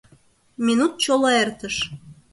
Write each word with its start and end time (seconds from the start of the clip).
Минут 0.65 0.93
чоло 1.03 1.29
эртыш. 1.43 1.75